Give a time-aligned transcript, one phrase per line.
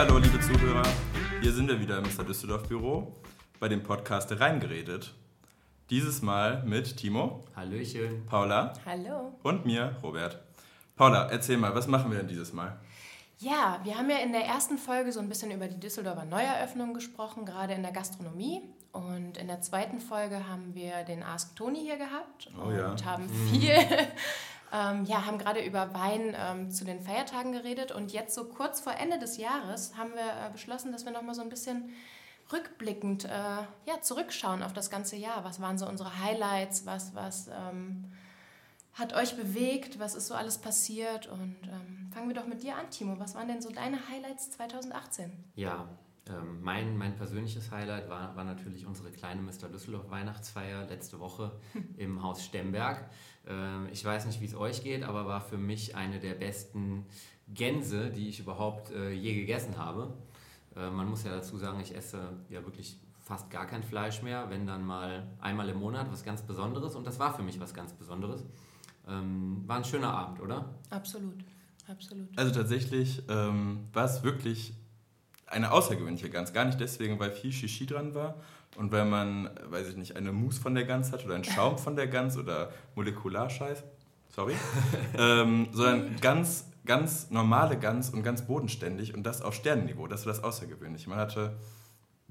[0.00, 0.82] hallo, liebe Zuhörer.
[1.42, 2.24] Hier sind wir wieder im Mr.
[2.24, 3.16] Düsseldorf Büro
[3.58, 5.12] bei dem Podcast Reingeredet.
[5.90, 7.44] Dieses Mal mit Timo.
[7.54, 8.24] Hallöchen.
[8.24, 8.72] Paula.
[8.86, 9.38] Hallo.
[9.42, 10.40] Und mir, Robert.
[10.96, 12.80] Paula, erzähl mal, was machen wir denn dieses Mal?
[13.40, 16.94] Ja, wir haben ja in der ersten Folge so ein bisschen über die Düsseldorfer Neueröffnung
[16.94, 18.62] gesprochen, gerade in der Gastronomie.
[18.92, 22.96] Und in der zweiten Folge haben wir den Ask Toni hier gehabt oh, und ja.
[23.04, 23.74] haben viel,
[24.72, 27.92] ähm, ja, haben gerade über Wein ähm, zu den Feiertagen geredet.
[27.92, 31.34] Und jetzt so kurz vor Ende des Jahres haben wir äh, beschlossen, dass wir nochmal
[31.34, 31.90] so ein bisschen
[32.52, 35.44] rückblickend äh, ja, zurückschauen auf das ganze Jahr.
[35.44, 36.86] Was waren so unsere Highlights?
[36.86, 38.12] Was, was ähm,
[38.94, 39.98] hat euch bewegt?
[39.98, 41.26] Was ist so alles passiert?
[41.26, 43.18] Und ähm, fangen wir doch mit dir an, Timo.
[43.18, 45.32] Was waren denn so deine Highlights 2018?
[45.54, 45.88] Ja,
[46.28, 49.68] ähm, mein, mein persönliches Highlight war, war natürlich unsere kleine Mr.
[49.68, 51.52] Düsseldorf Weihnachtsfeier letzte Woche
[51.96, 53.08] im Haus Stemberg.
[53.46, 57.06] Ähm, ich weiß nicht, wie es euch geht, aber war für mich eine der besten
[57.48, 60.14] Gänse, die ich überhaupt äh, je gegessen habe.
[60.76, 64.50] Äh, man muss ja dazu sagen, ich esse ja wirklich fast gar kein Fleisch mehr,
[64.50, 66.94] wenn dann mal einmal im Monat was ganz Besonderes.
[66.94, 68.44] Und das war für mich was ganz Besonderes.
[69.08, 70.74] Ähm, war ein schöner Abend, oder?
[70.90, 71.44] Absolut,
[71.88, 72.28] absolut.
[72.36, 74.74] Also tatsächlich ähm, war es wirklich
[75.50, 76.52] eine außergewöhnliche Gans.
[76.52, 78.36] Gar nicht deswegen, weil viel Shishi dran war
[78.76, 81.78] und weil man, weiß ich nicht, eine Mousse von der Gans hat oder einen Schaum
[81.78, 83.82] von der Gans oder Molekularscheiß.
[84.34, 84.54] Sorry.
[85.18, 90.06] ähm, sondern ganz, ganz normale Gans und ganz bodenständig und das auf Sternenniveau.
[90.06, 91.10] Das war das Außergewöhnliche.
[91.10, 91.56] Man hatte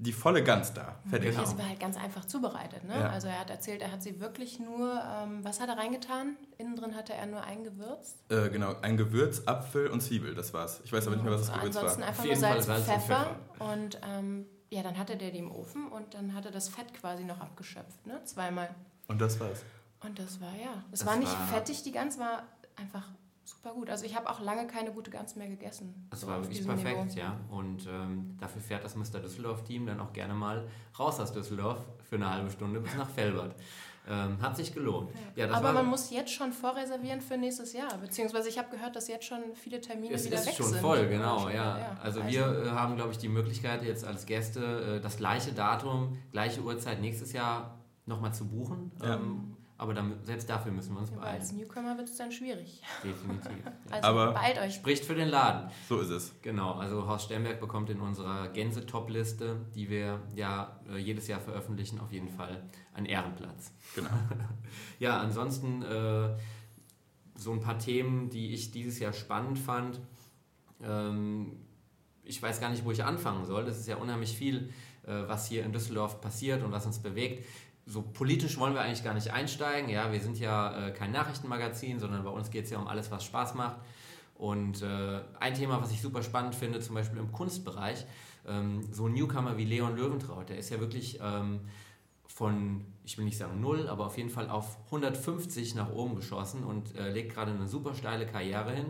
[0.00, 0.96] die volle Gans da.
[1.08, 1.36] Fertig.
[1.36, 1.44] Genau.
[1.44, 2.84] Sie war halt ganz einfach zubereitet.
[2.84, 2.98] Ne?
[2.98, 3.10] Ja.
[3.10, 6.36] Also er hat erzählt, er hat sie wirklich nur, ähm, was hat er reingetan?
[6.56, 8.16] Innen drin hatte er nur ein Gewürz.
[8.30, 10.80] Äh, genau, ein Gewürz, Apfel und Zwiebel, das war's.
[10.84, 12.08] Ich weiß aber nicht mehr, was das Gewürz Ansonsten war.
[12.08, 13.36] einfach nur Salz, Salz, und Pfeffer.
[13.58, 17.24] Und, ähm, ja, dann hatte der die im Ofen und dann hatte das Fett quasi
[17.24, 18.22] noch abgeschöpft, ne?
[18.24, 18.74] Zweimal.
[19.08, 19.64] Und das war's.
[20.02, 22.44] Und das war, ja, das, das war nicht war fettig, die Gans war
[22.76, 23.06] einfach
[23.50, 23.90] super gut.
[23.90, 26.06] Also ich habe auch lange keine gute Gans mehr gegessen.
[26.10, 27.18] Das so war wirklich perfekt, Niveau.
[27.18, 27.40] ja.
[27.50, 29.20] Und ähm, dafür fährt das Mr.
[29.20, 30.68] Düsseldorf-Team dann auch gerne mal
[30.98, 31.78] raus aus Düsseldorf
[32.08, 33.54] für eine halbe Stunde bis nach Felbert.
[34.08, 35.10] Ähm, hat sich gelohnt.
[35.36, 35.46] Ja.
[35.46, 37.96] Ja, Aber man muss jetzt schon vorreservieren für nächstes Jahr.
[37.98, 40.52] Beziehungsweise ich habe gehört, dass jetzt schon viele Termine es wieder weg sind.
[40.52, 41.48] Es ist schon voll, genau.
[41.48, 41.78] Ja.
[41.78, 41.98] ja.
[42.02, 45.52] Also, also, wir äh, haben, glaube ich, die Möglichkeit jetzt als Gäste äh, das gleiche
[45.52, 48.90] Datum, gleiche Uhrzeit nächstes Jahr nochmal zu buchen.
[49.02, 49.16] Ja.
[49.16, 51.40] Ähm, aber dann, selbst dafür müssen wir uns ja, beeilen.
[51.40, 52.82] Als Newcomer wird es dann schwierig.
[53.02, 53.50] Definitiv.
[53.90, 54.74] also aber beeilt euch.
[54.74, 55.70] Spricht für den Laden.
[55.88, 56.34] So ist es.
[56.42, 61.98] Genau, also Horst Sternberg bekommt in unserer Gänse-Top-Liste, die wir ja äh, jedes Jahr veröffentlichen,
[61.98, 63.72] auf jeden Fall einen Ehrenplatz.
[63.94, 64.10] Genau.
[64.98, 66.36] ja, ansonsten äh,
[67.36, 69.98] so ein paar Themen, die ich dieses Jahr spannend fand.
[70.82, 71.56] Ähm,
[72.22, 73.64] ich weiß gar nicht, wo ich anfangen soll.
[73.64, 74.74] Das ist ja unheimlich viel,
[75.04, 77.46] äh, was hier in Düsseldorf passiert und was uns bewegt
[77.90, 79.90] so politisch wollen wir eigentlich gar nicht einsteigen.
[79.90, 83.10] Ja, wir sind ja äh, kein Nachrichtenmagazin, sondern bei uns geht es ja um alles,
[83.10, 83.76] was Spaß macht.
[84.36, 88.06] Und äh, ein Thema, was ich super spannend finde, zum Beispiel im Kunstbereich,
[88.46, 91.60] ähm, so ein Newcomer wie Leon Löwentraut, der ist ja wirklich ähm,
[92.26, 96.62] von, ich will nicht sagen null, aber auf jeden Fall auf 150 nach oben geschossen
[96.62, 98.86] und äh, legt gerade eine super steile Karriere hin.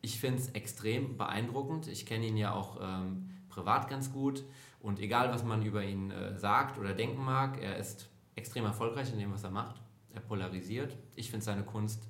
[0.00, 1.88] Ich finde es extrem beeindruckend.
[1.88, 4.44] Ich kenne ihn ja auch ähm, privat ganz gut
[4.80, 8.08] und egal, was man über ihn äh, sagt oder denken mag, er ist
[8.40, 9.80] extrem erfolgreich in dem, was er macht.
[10.12, 10.96] Er polarisiert.
[11.14, 12.02] Ich finde seine Kunst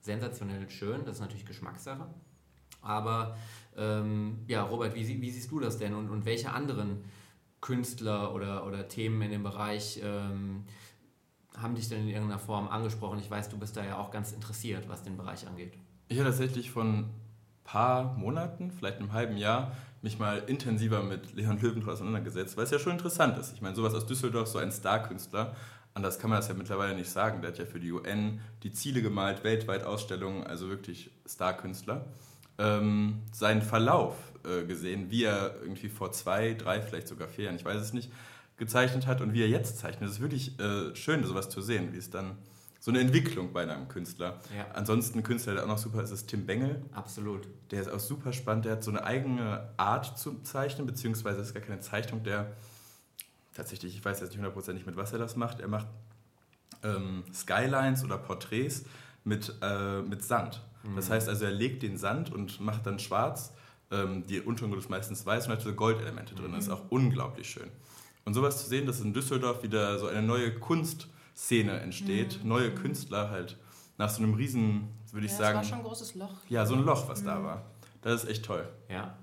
[0.00, 1.04] sensationell schön.
[1.04, 2.06] Das ist natürlich Geschmackssache.
[2.80, 3.36] Aber
[3.76, 5.94] ähm, ja, Robert, wie, wie, siehst du das denn?
[5.94, 7.04] Und, und welche anderen
[7.60, 10.64] Künstler oder, oder Themen in dem Bereich ähm,
[11.56, 13.18] haben dich denn in irgendeiner Form angesprochen?
[13.18, 15.74] Ich weiß, du bist da ja auch ganz interessiert, was den Bereich angeht.
[16.08, 17.14] Ich habe tatsächlich von ein
[17.64, 22.70] paar Monaten, vielleicht einem halben Jahr, mich mal intensiver mit Leon Löwenthal auseinandergesetzt, weil es
[22.70, 23.52] ja schon interessant ist.
[23.52, 25.56] Ich meine, sowas aus Düsseldorf, so ein Star-Künstler,
[25.98, 27.42] anders kann man das ja mittlerweile nicht sagen.
[27.42, 32.06] Der hat ja für die UN die Ziele gemalt, weltweit Ausstellungen, also wirklich Star-Künstler.
[32.58, 34.14] Ähm, seinen Verlauf
[34.44, 37.92] äh, gesehen, wie er irgendwie vor zwei, drei, vielleicht sogar vier Jahren, ich weiß es
[37.92, 38.10] nicht,
[38.56, 40.08] gezeichnet hat und wie er jetzt zeichnet.
[40.08, 42.38] Es ist wirklich äh, schön, sowas zu sehen, wie es dann
[42.80, 44.40] so eine Entwicklung bei einem Künstler.
[44.56, 44.66] Ja.
[44.74, 46.82] Ansonsten ein Künstler, der auch noch super ist, ist Tim Bengel.
[46.92, 47.48] Absolut.
[47.70, 48.64] Der ist auch super spannend.
[48.64, 52.22] Der hat so eine eigene Art zu zeichnen, beziehungsweise ist gar keine Zeichnung.
[52.22, 52.52] Der
[53.58, 55.60] tatsächlich, ich weiß jetzt nicht hundertprozentig, mit was er das macht.
[55.60, 55.88] Er macht
[56.84, 58.84] ähm, Skylines oder Porträts
[59.24, 60.62] mit, äh, mit Sand.
[60.84, 60.96] Mhm.
[60.96, 63.52] Das heißt also, er legt den Sand und macht dann schwarz.
[63.90, 66.52] Ähm, die Untergrund ist meistens weiß und hat so Goldelemente drin.
[66.52, 67.68] Das ist auch unglaublich schön.
[68.24, 72.48] Und sowas zu sehen, dass in Düsseldorf wieder so eine neue Kunstszene entsteht, mhm.
[72.48, 73.58] neue Künstler halt
[73.96, 75.58] nach so einem riesen, würde ich ja, sagen.
[75.58, 76.34] Das war schon ein großes Loch.
[76.48, 77.26] Ja, so ein Loch, was mhm.
[77.26, 77.64] da war.
[78.02, 78.68] Das ist echt toll.
[78.88, 79.18] Ja.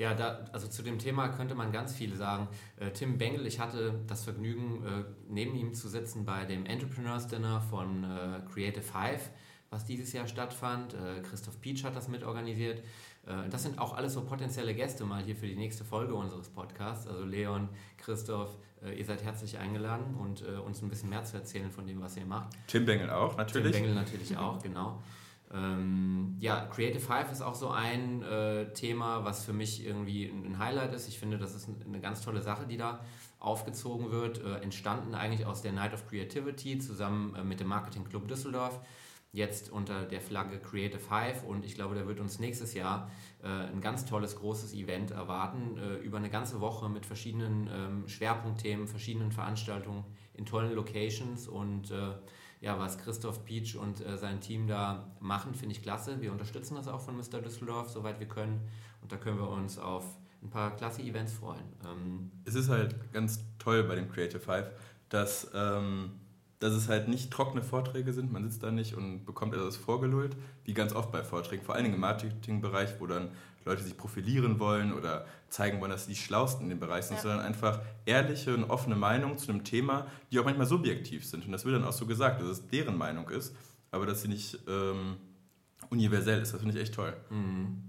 [0.00, 2.48] Ja, da, also zu dem Thema könnte man ganz viel sagen.
[2.78, 7.26] Äh, Tim Bengel, ich hatte das Vergnügen, äh, neben ihm zu sitzen bei dem Entrepreneurs
[7.26, 9.28] Dinner von äh, Creative Hive.
[9.68, 10.94] was dieses Jahr stattfand.
[10.94, 12.78] Äh, Christoph Pietsch hat das mitorganisiert.
[13.26, 16.48] Äh, das sind auch alles so potenzielle Gäste mal hier für die nächste Folge unseres
[16.48, 17.06] Podcasts.
[17.06, 17.68] Also Leon,
[17.98, 22.00] Christoph, äh, ihr seid herzlich eingeladen und uns ein bisschen mehr zu erzählen von dem,
[22.00, 22.56] was ihr macht.
[22.68, 23.72] Tim Bengel auch, natürlich.
[23.72, 25.02] Tim Bengel natürlich auch, genau.
[25.52, 30.58] Ähm, ja, Creative Five ist auch so ein äh, Thema, was für mich irgendwie ein
[30.58, 31.08] Highlight ist.
[31.08, 33.00] Ich finde, das ist eine ganz tolle Sache, die da
[33.40, 34.42] aufgezogen wird.
[34.44, 38.80] Äh, entstanden eigentlich aus der Night of Creativity zusammen äh, mit dem Marketing Club Düsseldorf.
[39.32, 43.10] Jetzt unter der Flagge Creative Five und ich glaube, da wird uns nächstes Jahr
[43.42, 48.08] äh, ein ganz tolles, großes Event erwarten, äh, über eine ganze Woche mit verschiedenen ähm,
[48.08, 50.04] Schwerpunktthemen, verschiedenen Veranstaltungen
[50.34, 52.14] in tollen Locations und äh,
[52.60, 56.20] ja, was Christoph Pietsch und äh, sein Team da machen, finde ich klasse.
[56.20, 57.40] Wir unterstützen das auch von Mr.
[57.40, 58.68] Düsseldorf, soweit wir können.
[59.00, 60.04] Und da können wir uns auf
[60.42, 61.64] ein paar klasse Events freuen.
[61.84, 64.70] Ähm es ist halt ganz toll bei dem Creative Five,
[65.08, 66.12] dass, ähm,
[66.60, 68.32] dass es halt nicht trockene Vorträge sind.
[68.32, 71.84] Man sitzt da nicht und bekommt etwas vorgelullt, wie ganz oft bei Vorträgen, vor allen
[71.84, 73.30] Dingen im Marketingbereich, wo dann
[73.64, 77.16] Leute sich profilieren wollen oder zeigen wollen, dass sie die Schlausten in dem Bereich sind,
[77.16, 77.22] ja.
[77.22, 81.46] sondern einfach ehrliche und offene Meinungen zu einem Thema, die auch manchmal subjektiv sind.
[81.46, 83.54] Und das wird dann auch so gesagt, dass es deren Meinung ist,
[83.90, 85.16] aber dass sie nicht ähm,
[85.88, 86.52] universell ist.
[86.52, 87.14] Das finde ich echt toll.
[87.30, 87.82] Mhm.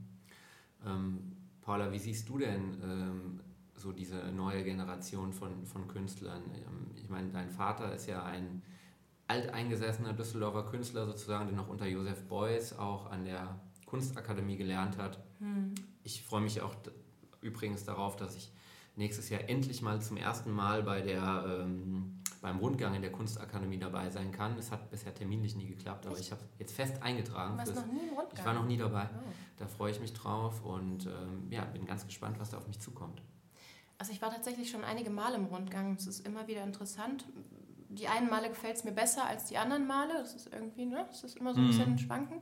[0.86, 1.32] Ähm,
[1.62, 3.40] Paula, wie siehst du denn ähm,
[3.82, 6.44] so diese neue Generation von, von Künstlern?
[6.56, 8.62] Ähm, ich meine, dein Vater ist ja ein
[9.28, 15.24] alteingesessener Düsseldorfer Künstler sozusagen, der noch unter Josef Beuys auch an der Kunstakademie gelernt hat.
[15.40, 15.74] Mhm.
[16.04, 16.76] Ich freue mich auch
[17.42, 18.52] übrigens darauf, dass ich
[18.96, 23.80] nächstes Jahr endlich mal zum ersten Mal bei der, ähm, beim Rundgang in der Kunstakademie
[23.80, 24.58] dabei sein kann.
[24.58, 26.26] Es hat bisher terminlich nie geklappt, aber Echt?
[26.26, 27.58] ich habe jetzt fest eingetragen.
[27.64, 28.40] Du noch nie im Rundgang?
[28.40, 29.10] Ich war noch nie dabei.
[29.14, 29.32] Oh.
[29.58, 32.80] Da freue ich mich drauf und ähm, ja, bin ganz gespannt, was da auf mich
[32.80, 33.22] zukommt.
[34.02, 35.94] Also ich war tatsächlich schon einige Male im Rundgang.
[35.94, 37.24] Es ist immer wieder interessant.
[37.90, 40.14] Die einen Male gefällt es mir besser als die anderen Male.
[40.16, 41.06] Das ist irgendwie, ne?
[41.08, 41.68] Das ist immer so ein mhm.
[41.68, 42.42] bisschen schwankend.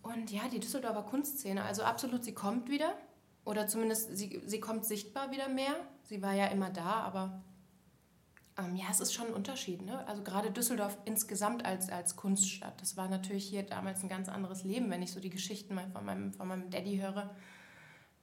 [0.00, 2.94] Und ja, die Düsseldorfer Kunstszene, also absolut, sie kommt wieder.
[3.44, 5.76] Oder zumindest, sie, sie kommt sichtbar wieder mehr.
[6.04, 7.42] Sie war ja immer da, aber
[8.56, 9.82] ähm, ja, es ist schon ein Unterschied.
[9.82, 10.06] Ne?
[10.08, 12.80] Also gerade Düsseldorf insgesamt als, als Kunststadt.
[12.80, 15.90] Das war natürlich hier damals ein ganz anderes Leben, wenn ich so die Geschichten mal
[15.90, 17.36] von meinem, von meinem Daddy höre.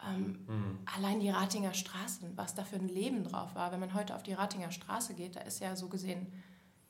[0.04, 0.80] Ähm, mhm.
[0.96, 3.72] Allein die Ratinger Straßen, was da für ein Leben drauf war.
[3.72, 6.28] Wenn man heute auf die Ratinger Straße geht, da ist ja so gesehen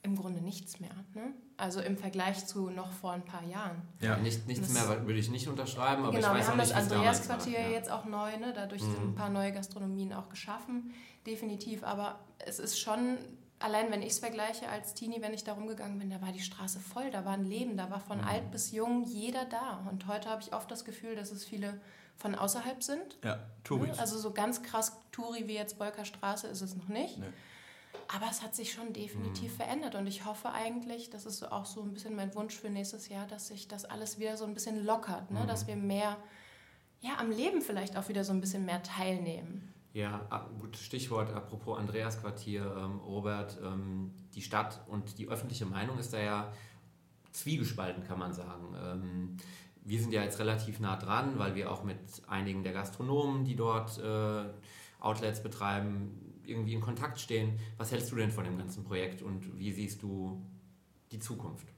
[0.05, 0.95] im Grunde nichts mehr.
[1.13, 1.33] Ne?
[1.57, 3.81] Also im Vergleich zu noch vor ein paar Jahren.
[3.99, 6.59] Ja, nicht, nichts das, mehr würde ich nicht unterschreiben, aber genau, ich weiß wir haben
[6.59, 7.69] nicht, das Andreas-Quartier ja.
[7.69, 8.53] jetzt auch neu, ne?
[8.53, 8.91] dadurch mhm.
[8.91, 10.93] sind ein paar neue Gastronomien auch geschaffen,
[11.25, 11.83] definitiv.
[11.83, 13.17] Aber es ist schon,
[13.65, 16.39] allein wenn ich es vergleiche als Teenie, wenn ich da rumgegangen bin, da war die
[16.39, 18.27] Straße voll, da war ein Leben, da war von mhm.
[18.27, 19.83] alt bis jung jeder da.
[19.89, 21.81] Und heute habe ich oft das Gefühl, dass es viele
[22.15, 23.17] von außerhalb sind.
[23.23, 23.89] Ja, Touris.
[23.89, 23.99] Ne?
[23.99, 27.17] Also so ganz krass Touri wie jetzt Bolker Straße ist es noch nicht.
[27.17, 27.25] Nee.
[28.07, 29.57] Aber es hat sich schon definitiv mhm.
[29.57, 33.09] verändert und ich hoffe eigentlich, das ist auch so ein bisschen mein Wunsch für nächstes
[33.09, 35.39] Jahr, dass sich das alles wieder so ein bisschen lockert, ne?
[35.41, 35.47] Mhm.
[35.47, 36.17] dass wir mehr,
[37.01, 39.73] ja, am Leben vielleicht auch wieder so ein bisschen mehr teilnehmen.
[39.95, 40.27] Ja,
[40.59, 46.11] gutes Stichwort, apropos Andreas Quartier, ähm, Robert, ähm, die Stadt und die öffentliche Meinung ist
[46.11, 46.51] da ja
[47.31, 48.75] zwiegespalten, kann man sagen.
[48.77, 49.37] Ähm,
[49.85, 51.97] wir sind ja jetzt relativ nah dran, weil wir auch mit
[52.27, 54.43] einigen der Gastronomen, die dort äh,
[54.99, 57.57] Outlets betreiben, irgendwie in Kontakt stehen.
[57.77, 60.45] Was hältst du denn von dem ganzen Projekt und wie siehst du
[61.13, 61.69] die Zukunft?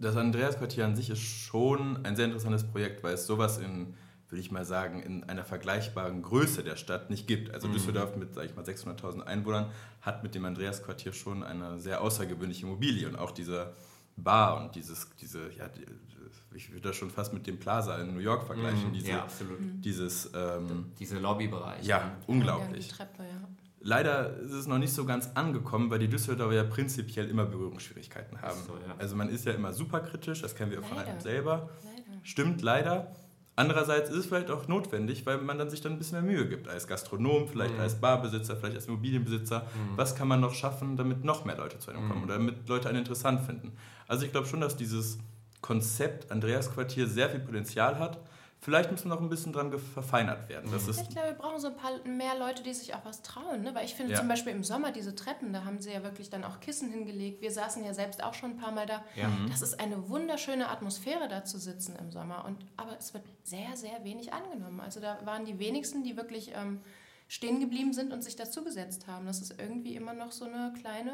[0.00, 3.94] Das Andreas-Quartier an sich ist schon ein sehr interessantes Projekt, weil es sowas in,
[4.28, 7.54] würde ich mal sagen, in einer vergleichbaren Größe der Stadt nicht gibt.
[7.54, 7.72] Also mhm.
[7.72, 9.70] Düsseldorf mit, sage ich mal, 600.000 Einwohnern
[10.02, 13.74] hat mit dem Andreas-Quartier schon eine sehr außergewöhnliche Immobilie und auch diese
[14.16, 15.70] Bar und dieses, diese, ja,
[16.54, 18.90] ich würde das schon fast mit dem Plaza in New York vergleichen.
[18.90, 19.60] Mm, diese, ja, absolut.
[19.60, 19.80] Mhm.
[19.80, 21.86] Dieses, ähm, Diese Lobbybereich.
[21.86, 22.88] Ja, ja, unglaublich.
[22.88, 23.48] Treppe, ja.
[23.80, 28.42] Leider ist es noch nicht so ganz angekommen, weil die Düsseldorfer ja prinzipiell immer Berührungsschwierigkeiten
[28.42, 28.60] haben.
[28.66, 28.94] So, ja.
[28.98, 30.94] Also man ist ja immer super kritisch, das kennen wir leider.
[30.94, 31.70] von einem selber.
[31.84, 32.20] Leider.
[32.24, 33.14] Stimmt, leider.
[33.58, 36.48] Andererseits ist es vielleicht auch notwendig, weil man dann sich dann ein bisschen mehr Mühe
[36.48, 36.68] gibt.
[36.68, 37.80] Als Gastronom, vielleicht mhm.
[37.80, 39.62] als Barbesitzer, vielleicht als Immobilienbesitzer.
[39.62, 39.96] Mhm.
[39.96, 42.08] Was kann man noch schaffen, damit noch mehr Leute zu einem mhm.
[42.08, 43.72] kommen oder damit Leute einen interessant finden?
[44.06, 45.18] Also ich glaube schon, dass dieses
[45.60, 48.20] Konzept Andreas Quartier sehr viel Potenzial hat.
[48.60, 50.70] Vielleicht muss noch ein bisschen dran verfeinert werden.
[50.72, 53.22] Das ist ich glaube, wir brauchen so ein paar mehr Leute, die sich auch was
[53.22, 53.62] trauen.
[53.62, 53.72] Ne?
[53.74, 54.18] Weil ich finde ja.
[54.18, 57.40] zum Beispiel im Sommer diese Treppen, da haben sie ja wirklich dann auch Kissen hingelegt.
[57.40, 59.04] Wir saßen ja selbst auch schon ein paar Mal da.
[59.14, 59.28] Ja.
[59.28, 59.48] Mhm.
[59.50, 62.44] Das ist eine wunderschöne Atmosphäre, da zu sitzen im Sommer.
[62.44, 64.80] Und, aber es wird sehr, sehr wenig angenommen.
[64.80, 66.80] Also da waren die wenigsten, die wirklich ähm,
[67.28, 69.26] stehen geblieben sind und sich dazugesetzt haben.
[69.26, 71.12] Das ist irgendwie immer noch so eine kleine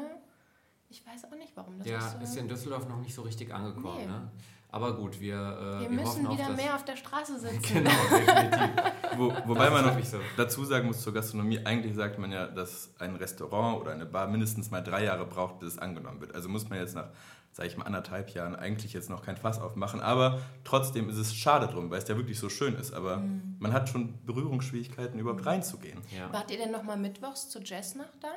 [0.87, 2.13] ich weiß auch nicht, warum das ja, ist.
[2.13, 3.97] Ja, ist in Düsseldorf noch nicht so richtig angekommen.
[3.97, 4.05] Nee.
[4.05, 4.31] Ne?
[4.75, 7.75] Aber gut, wir, äh, wir, wir müssen wieder auf mehr auf der Straße sitzen.
[7.75, 8.83] genau, definitiv.
[9.15, 10.17] Wo, wobei man noch so.
[10.35, 14.27] dazu sagen muss zur Gastronomie, eigentlich sagt man ja, dass ein Restaurant oder eine Bar
[14.27, 16.35] mindestens mal drei Jahre braucht, bis es angenommen wird.
[16.35, 17.07] Also muss man jetzt nach,
[17.53, 20.01] sage ich mal, anderthalb Jahren eigentlich jetzt noch kein Fass aufmachen.
[20.01, 22.93] Aber trotzdem ist es schade drum, weil es ja wirklich so schön ist.
[22.93, 23.55] Aber mhm.
[23.59, 25.47] man hat schon Berührungsschwierigkeiten, überhaupt mhm.
[25.47, 26.01] reinzugehen.
[26.13, 26.33] Ja.
[26.33, 28.27] Wart ihr denn nochmal mittwochs zu Jazznacht da?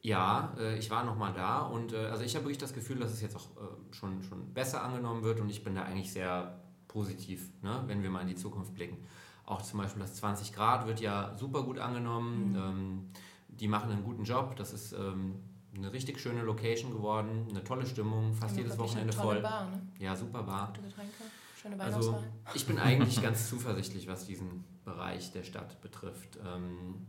[0.00, 3.12] Ja, äh, ich war nochmal da und äh, also ich habe wirklich das Gefühl, dass
[3.12, 6.60] es jetzt auch äh, schon, schon besser angenommen wird und ich bin da eigentlich sehr
[6.88, 8.98] positiv, ne, wenn wir mal in die Zukunft blicken.
[9.46, 12.50] Auch zum Beispiel das 20 Grad wird ja super gut angenommen.
[12.50, 12.56] Mhm.
[12.56, 13.10] Ähm,
[13.48, 14.56] die machen einen guten Job.
[14.56, 15.36] Das ist ähm,
[15.74, 19.40] eine richtig schöne Location geworden, eine tolle Stimmung, fast jedes Wochenende voll.
[19.40, 19.82] Bar, ne?
[19.98, 20.68] Ja, super Bar.
[20.68, 21.12] Gute Getränke,
[21.60, 22.22] schöne Also
[22.54, 26.38] ich bin eigentlich ganz zuversichtlich, was diesen Bereich der Stadt betrifft.
[26.44, 27.06] Ähm,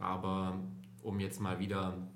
[0.00, 0.58] aber
[1.02, 2.08] um jetzt mal wieder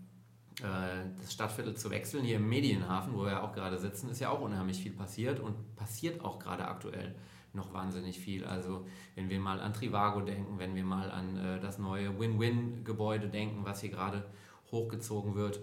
[0.60, 2.24] äh, das Stadtviertel zu wechseln.
[2.24, 5.76] Hier im Medienhafen, wo wir auch gerade sitzen, ist ja auch unheimlich viel passiert und
[5.76, 7.14] passiert auch gerade aktuell
[7.52, 8.44] noch wahnsinnig viel.
[8.44, 13.28] Also wenn wir mal an Trivago denken, wenn wir mal an äh, das neue Win-Win-Gebäude
[13.28, 14.24] denken, was hier gerade
[14.70, 15.60] hochgezogen wird.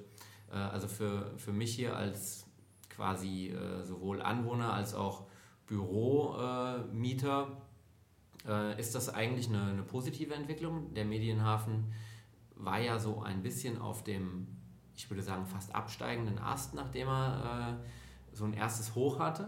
[0.51, 2.45] Äh, also für, für mich hier als
[2.89, 5.25] quasi äh, sowohl Anwohner als auch
[5.67, 7.61] Büromieter
[8.47, 10.93] äh, ist das eigentlich eine, eine positive Entwicklung.
[10.93, 11.93] Der Medienhafen
[12.59, 14.59] war ja so ein bisschen auf dem
[14.99, 19.47] ich würde sagen, fast absteigenden Ast, nachdem er äh, so ein erstes Hoch hatte.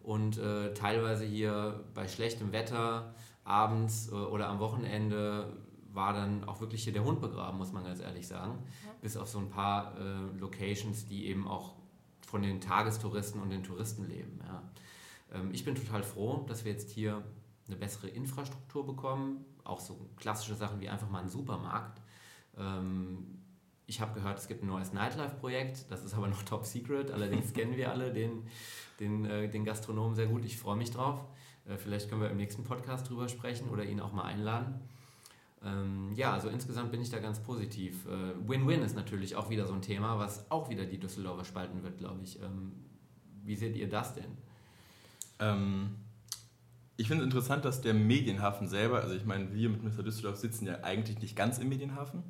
[0.00, 5.56] Und äh, teilweise hier bei schlechtem Wetter abends äh, oder am Wochenende
[5.92, 8.60] war dann auch wirklich hier der Hund begraben, muss man ganz ehrlich sagen.
[8.84, 8.92] Ja.
[9.00, 11.74] Bis auf so ein paar äh, Locations, die eben auch
[12.24, 14.40] von den Tagestouristen und den Touristen leben.
[14.46, 14.62] Ja.
[15.34, 17.24] Ähm, ich bin total froh, dass wir jetzt hier
[17.66, 19.44] eine bessere Infrastruktur bekommen.
[19.64, 22.01] Auch so klassische Sachen wie einfach mal einen Supermarkt.
[22.56, 23.38] Ähm,
[23.86, 27.10] ich habe gehört, es gibt ein neues Nightlife-Projekt, das ist aber noch top secret.
[27.10, 28.44] Allerdings kennen wir alle den,
[29.00, 30.44] den, äh, den Gastronomen sehr gut.
[30.44, 31.20] Ich freue mich drauf.
[31.66, 34.80] Äh, vielleicht können wir im nächsten Podcast drüber sprechen oder ihn auch mal einladen.
[35.64, 38.06] Ähm, ja, also insgesamt bin ich da ganz positiv.
[38.06, 41.82] Äh, Win-Win ist natürlich auch wieder so ein Thema, was auch wieder die Düsseldorfer spalten
[41.82, 42.40] wird, glaube ich.
[42.40, 42.72] Ähm,
[43.44, 44.36] wie seht ihr das denn?
[45.38, 45.96] Ähm,
[47.02, 50.02] ich finde es interessant, dass der Medienhafen selber, also ich meine, wir mit Mr.
[50.02, 52.24] Düsseldorf sitzen ja eigentlich nicht ganz im Medienhafen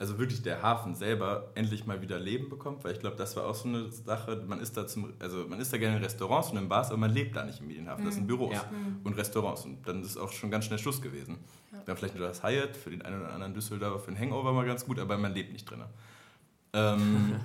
[0.00, 3.44] also wirklich der Hafen selber endlich mal wieder Leben bekommt, weil ich glaube, das war
[3.44, 6.50] auch so eine Sache, man ist da zum, also man ist da gerne in Restaurants
[6.50, 8.28] und in Bars, aber man lebt da nicht im Medienhafen, das sind mhm.
[8.28, 8.64] Büros ja.
[8.72, 9.00] Mhm.
[9.04, 11.36] und Restaurants und dann ist auch schon ganz schnell Schluss gewesen.
[11.70, 11.82] Ja.
[11.84, 14.54] Wir haben vielleicht nur das Hyatt, für den einen oder anderen Düsseldorfer für ein Hangover
[14.54, 15.82] mal ganz gut, aber man lebt nicht drin.
[16.72, 17.36] Ähm,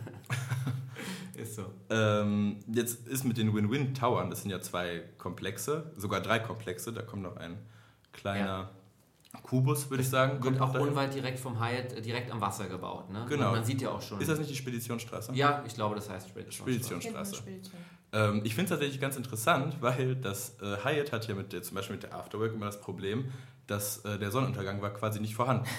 [1.36, 1.65] ist so.
[1.89, 7.01] Ähm, jetzt ist mit den Win-Win-Towern, das sind ja zwei Komplexe, sogar drei Komplexe, da
[7.01, 7.58] kommt noch ein
[8.12, 8.46] kleiner...
[8.46, 8.70] Ja
[9.44, 10.44] Kubus, würde ich sagen.
[10.44, 13.10] Wird auch unweit direkt vom Hyatt, äh, direkt am Wasser gebaut.
[13.10, 13.25] Ne?
[13.29, 13.51] Genau.
[13.51, 14.20] man sieht ja auch schon.
[14.20, 15.34] Ist das nicht die Speditionsstraße?
[15.34, 17.36] Ja, ich glaube, das heißt Speditionsstraße.
[17.36, 17.86] Speditionsstraße.
[18.13, 21.63] Ähm, ich finde es tatsächlich ganz interessant, weil das äh, Hyatt hat ja mit der,
[21.63, 23.25] zum Beispiel mit der Afterwork immer das Problem,
[23.67, 25.65] dass äh, der Sonnenuntergang war quasi nicht vorhanden.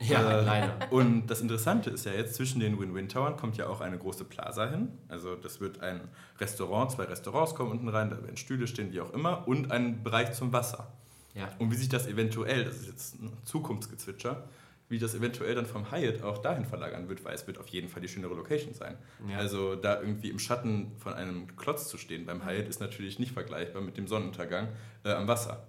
[0.00, 0.92] ja, äh, leider.
[0.92, 4.68] Und das Interessante ist ja jetzt, zwischen den Win-Win-Towern kommt ja auch eine große Plaza
[4.68, 4.88] hin.
[5.08, 6.00] Also das wird ein
[6.38, 10.02] Restaurant, zwei Restaurants kommen unten rein, da werden Stühle stehen, wie auch immer, und ein
[10.02, 10.92] Bereich zum Wasser.
[11.34, 11.48] Ja.
[11.58, 14.48] Und wie sich das eventuell, das ist jetzt ein Zukunftsgezwitscher,
[14.88, 17.88] wie das eventuell dann vom Hyatt auch dahin verlagern wird, weil es wird auf jeden
[17.88, 18.96] Fall die schönere Location sein.
[19.28, 19.38] Ja.
[19.38, 23.32] Also da irgendwie im Schatten von einem Klotz zu stehen beim Hyatt ist natürlich nicht
[23.32, 24.68] vergleichbar mit dem Sonnenuntergang
[25.04, 25.64] äh, am Wasser.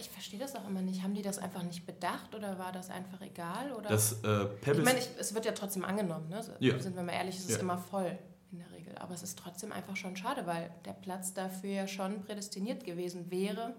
[0.00, 1.02] Ich verstehe das auch immer nicht.
[1.02, 3.72] Haben die das einfach nicht bedacht oder war das einfach egal?
[3.72, 3.88] Oder?
[3.88, 6.28] Das, äh, ich meine, es wird ja trotzdem angenommen.
[6.28, 6.42] Ne?
[6.60, 6.78] Ja.
[6.78, 7.60] Sind wir mal ehrlich, es ist ja.
[7.60, 8.18] immer voll
[8.52, 8.96] in der Regel.
[8.98, 13.30] Aber es ist trotzdem einfach schon schade, weil der Platz dafür ja schon prädestiniert gewesen
[13.30, 13.74] wäre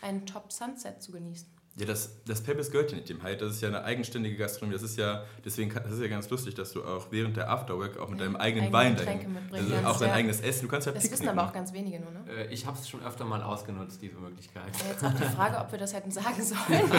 [0.00, 1.48] ein Top-Sunset zu genießen.
[1.78, 3.36] Ja, das, das Pebbles gehört ja nicht dem Hyde.
[3.36, 4.74] Das ist ja eine eigenständige Gastronomie.
[4.74, 7.98] Das ist ja, deswegen das ist ja ganz lustig, dass du auch während der Afterwork
[7.98, 10.92] auch mit ja, deinem eigenen Wein dahin, also auch dein eigenes Essen, du kannst ja
[10.92, 12.24] Das wissen aber auch ganz wenige nur, ne?
[12.28, 14.64] Äh, ich habe es schon öfter mal ausgenutzt, diese Möglichkeit.
[14.80, 16.90] Ja, jetzt auch die Frage, ob wir das hätten sagen sollen.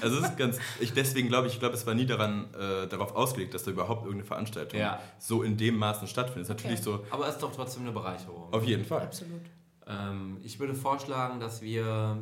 [0.00, 2.86] also es ist ganz, ich deswegen glaube ich, ich glaube, es war nie daran, äh,
[2.88, 4.98] darauf ausgelegt, dass da überhaupt irgendeine Veranstaltung ja.
[5.18, 6.50] so in dem Maßen stattfindet.
[6.50, 6.62] Okay.
[6.62, 7.04] Natürlich so.
[7.10, 8.50] Aber es ist doch trotzdem eine Bereicherung.
[8.50, 9.02] Auf jeden Fall.
[9.02, 9.42] Absolut.
[9.86, 12.18] Ähm, ich würde vorschlagen, dass wir.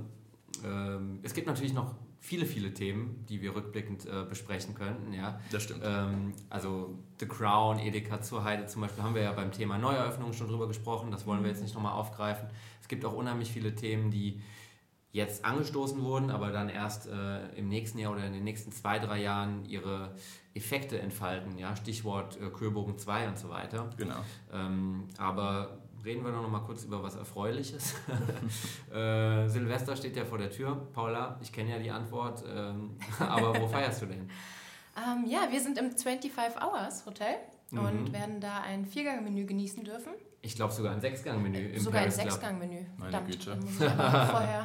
[0.65, 5.13] Ähm, es gibt natürlich noch viele, viele Themen, die wir rückblickend äh, besprechen könnten.
[5.13, 5.41] Ja?
[5.51, 5.83] Das stimmt.
[5.85, 10.33] Ähm, also The Crown, Edeka zur Heide zum Beispiel, haben wir ja beim Thema Neueröffnung
[10.33, 11.11] schon drüber gesprochen.
[11.11, 12.49] Das wollen wir jetzt nicht nochmal aufgreifen.
[12.81, 14.41] Es gibt auch unheimlich viele Themen, die
[15.13, 18.99] jetzt angestoßen wurden, aber dann erst äh, im nächsten Jahr oder in den nächsten zwei,
[18.99, 20.15] drei Jahren ihre
[20.53, 21.59] Effekte entfalten.
[21.59, 21.77] Ja?
[21.77, 23.89] Stichwort äh, Kühlbogen 2 und so weiter.
[23.97, 24.19] Genau.
[24.53, 27.95] Ähm, aber reden wir noch mal kurz über was Erfreuliches.
[28.95, 30.89] äh, Silvester steht ja vor der Tür.
[30.93, 34.31] Paula, ich kenne ja die Antwort, ähm, aber wo feierst du denn?
[34.97, 36.33] Ähm, ja, wir sind im 25
[36.63, 37.35] Hours Hotel
[37.73, 37.79] mhm.
[37.81, 40.13] und werden da ein Viergang-Menü genießen dürfen.
[40.43, 42.31] Ich glaube sogar ein Sechsgang-Menü im Sogar Paris ein.
[42.31, 42.87] Sechsgang-Menü.
[42.97, 43.59] Meine Güte.
[43.77, 44.65] vorher.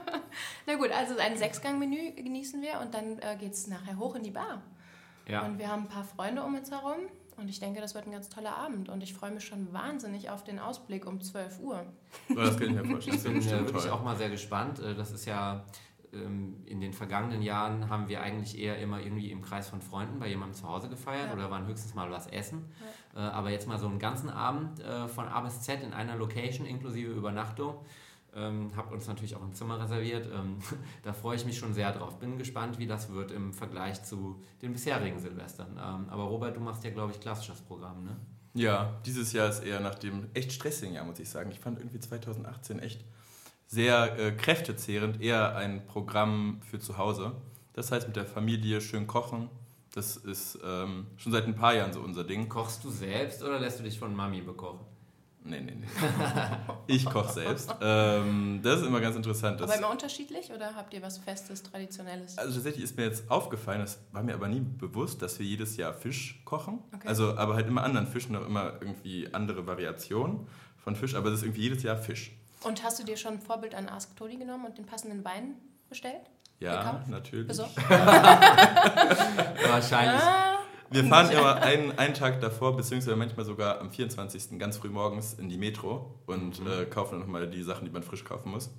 [0.66, 4.22] Na gut, also ein Sechsgang-Menü genießen wir und dann äh, geht es nachher hoch in
[4.22, 4.62] die Bar.
[5.28, 5.44] Ja.
[5.44, 6.96] Und wir haben ein paar Freunde um uns herum
[7.36, 10.30] und ich denke, das wird ein ganz toller Abend und ich freue mich schon wahnsinnig
[10.30, 11.84] auf den Ausblick um 12 Uhr.
[12.34, 13.16] Das kann ich mir vorstellen.
[13.38, 14.78] Ich bin wirklich auch mal sehr gespannt.
[14.80, 15.64] Äh, Das ist ja
[16.12, 20.18] ähm, in den vergangenen Jahren haben wir eigentlich eher immer irgendwie im Kreis von Freunden
[20.18, 21.32] bei jemandem zu Hause gefeiert Ja.
[21.34, 22.66] oder waren höchstens mal was essen.
[23.16, 26.16] Äh, Aber jetzt mal so einen ganzen Abend äh, von A bis Z in einer
[26.16, 27.76] Location inklusive Übernachtung.
[28.34, 30.26] Ähm, habt uns natürlich auch ein Zimmer reserviert.
[30.32, 30.58] Ähm,
[31.02, 32.18] da freue ich mich schon sehr drauf.
[32.18, 35.72] Bin gespannt, wie das wird im Vergleich zu den bisherigen Silvestern.
[35.72, 38.16] Ähm, aber Robert, du machst ja, glaube ich, klassisches Programm, ne?
[38.54, 41.50] Ja, dieses Jahr ist eher nach dem echt stressigen Jahr, muss ich sagen.
[41.50, 43.04] Ich fand irgendwie 2018 echt
[43.66, 47.32] sehr äh, kräftezehrend, eher ein Programm für zu Hause.
[47.72, 49.48] Das heißt, mit der Familie schön kochen.
[49.94, 52.48] Das ist ähm, schon seit ein paar Jahren so unser Ding.
[52.48, 54.80] Kochst du selbst oder lässt du dich von Mami bekochen?
[55.44, 55.86] Nee, nee, nee.
[56.86, 57.74] Ich koche selbst.
[57.80, 59.58] Ähm, das ist immer ganz interessant.
[59.60, 62.38] Aber Das, immer unterschiedlich oder habt ihr was Festes, Traditionelles?
[62.38, 65.76] also tatsächlich ist mir jetzt aufgefallen, das war mir aber nie bewusst, dass wir jedes
[65.76, 66.78] Jahr Fisch kochen.
[66.94, 67.08] Okay.
[67.08, 70.46] Also, aber halt immer anderen Fischen, auch immer irgendwie andere Variationen
[70.76, 72.32] von Fisch, aber es ist irgendwie jedes Jahr Fisch.
[72.62, 75.54] Und hast du dir schon ein Vorbild an Ask Toni genommen und den passenden Wein
[75.88, 76.22] bestellt?
[76.60, 77.08] Ja, Gekauft?
[77.08, 77.48] natürlich.
[77.48, 77.76] Besorgt?
[79.68, 80.22] Wahrscheinlich.
[80.22, 80.58] Ah,
[80.92, 84.58] Wir fahren immer einen, einen Tag davor, beziehungsweise manchmal sogar am 24.
[84.58, 86.66] ganz früh morgens in die Metro und Mhm.
[86.66, 88.70] äh, kaufen dann nochmal die Sachen, die man frisch kaufen muss.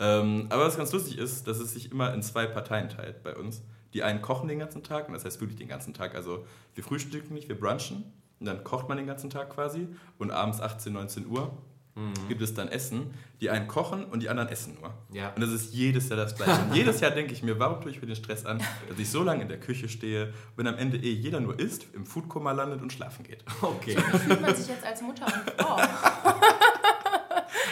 [0.00, 3.34] Ähm, aber was ganz lustig ist, dass es sich immer in zwei Parteien teilt bei
[3.34, 3.62] uns.
[3.94, 6.14] Die einen kochen den ganzen Tag, und das heißt wirklich den ganzen Tag.
[6.14, 6.44] Also
[6.74, 8.04] wir frühstücken nicht, wir brunchen
[8.40, 9.86] und dann kocht man den ganzen Tag quasi
[10.18, 11.56] und abends 18, 19 Uhr
[11.96, 12.12] Mhm.
[12.28, 13.14] gibt es dann Essen.
[13.40, 14.94] Die einen kochen und die anderen essen nur.
[15.12, 15.28] Ja.
[15.34, 16.62] Und das ist jedes Jahr das Gleiche.
[16.62, 18.58] Und jedes Jahr denke ich mir, warum tue ich mir den Stress an,
[18.88, 21.86] dass ich so lange in der Küche stehe, wenn am Ende eh jeder nur isst,
[21.92, 23.44] im Foodkoma landet und schlafen geht.
[23.62, 23.96] Okay.
[24.12, 25.76] wie fühlt man sich jetzt als Mutter und Frau?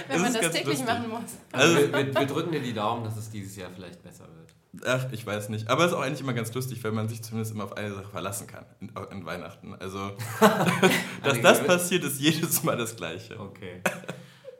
[0.08, 0.86] Wenn Das man das täglich lustig.
[0.86, 1.20] machen muss.
[1.52, 4.41] Also wir, wir, wir drücken dir die Daumen, dass es dieses Jahr vielleicht besser wird.
[4.86, 5.68] Ach, ich weiß nicht.
[5.68, 7.92] Aber es ist auch eigentlich immer ganz lustig, weil man sich zumindest immer auf eine
[7.94, 9.74] Sache verlassen kann in, in Weihnachten.
[9.74, 10.12] Also,
[11.22, 13.38] dass das passiert, ist jedes Mal das Gleiche.
[13.38, 13.82] Okay.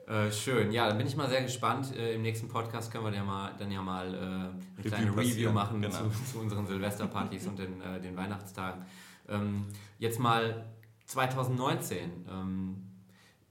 [0.07, 1.95] Äh, schön, ja, dann bin ich mal sehr gespannt.
[1.95, 5.17] Äh, Im nächsten Podcast können wir dann, mal, dann ja mal äh, eine Review kleine
[5.17, 5.95] Review machen genau.
[5.95, 8.85] zu, zu unseren Silvesterpartys und den, äh, den Weihnachtstagen.
[9.29, 9.65] Ähm,
[9.97, 10.65] jetzt mal
[11.05, 12.27] 2019.
[12.29, 12.91] Ähm,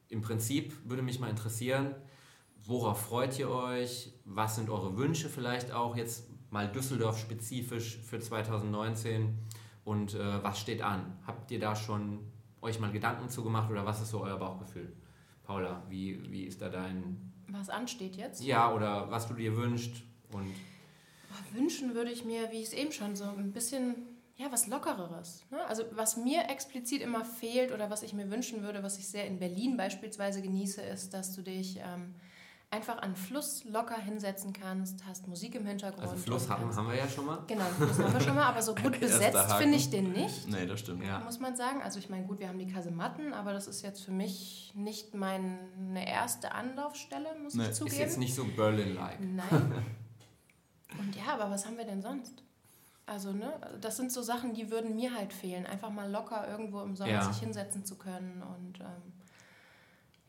[0.09, 1.95] Im Prinzip würde mich mal interessieren,
[2.65, 4.13] worauf freut ihr euch?
[4.25, 9.37] Was sind eure Wünsche vielleicht auch jetzt mal Düsseldorf spezifisch für 2019?
[9.85, 11.19] Und äh, was steht an?
[11.27, 12.21] Habt ihr da schon
[12.61, 14.93] euch mal Gedanken zugemacht oder was ist so euer Bauchgefühl?
[15.43, 17.33] Paula, wie, wie ist da dein...
[17.49, 18.43] Was ansteht jetzt?
[18.45, 20.55] Ja, oder was du dir wünschst und...
[21.53, 23.95] Wünschen würde ich mir, wie ich es eben schon so ein bisschen,
[24.37, 25.45] ja, was Lockereres.
[25.51, 25.65] Ne?
[25.67, 29.27] Also was mir explizit immer fehlt oder was ich mir wünschen würde, was ich sehr
[29.27, 32.15] in Berlin beispielsweise genieße, ist, dass du dich ähm,
[32.73, 36.03] einfach an Fluss locker hinsetzen kannst, hast Musik im Hintergrund.
[36.09, 37.39] Also Fluss haben, haben wir ja schon mal.
[37.47, 40.49] Genau, Fluss haben wir schon mal, aber so gut besetzt finde ich den nicht.
[40.49, 41.05] Nee, das stimmt.
[41.05, 41.21] Ja.
[41.21, 41.83] Muss man sagen.
[41.83, 45.15] Also ich meine, gut, wir haben die Kasematten, aber das ist jetzt für mich nicht
[45.15, 47.67] meine erste Anlaufstelle, muss Nee.
[47.67, 47.95] ich zugeben.
[47.95, 49.21] Ist jetzt nicht so Berlin-like.
[49.21, 49.85] Nein.
[50.99, 52.43] Und ja, aber was haben wir denn sonst?
[53.05, 55.67] Also, ne, das sind so Sachen, die würden mir halt fehlen.
[55.67, 57.23] Einfach mal locker irgendwo im Sommer Ja.
[57.25, 59.13] sich hinsetzen zu können und ähm,